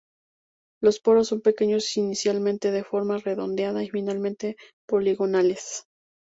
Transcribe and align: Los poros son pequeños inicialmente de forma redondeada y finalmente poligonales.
Los 0.81 0.99
poros 0.99 1.27
son 1.27 1.41
pequeños 1.41 1.95
inicialmente 1.95 2.71
de 2.71 2.83
forma 2.83 3.19
redondeada 3.19 3.83
y 3.83 3.89
finalmente 3.91 4.57
poligonales. 4.87 5.85